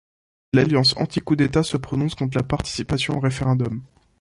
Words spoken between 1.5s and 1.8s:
se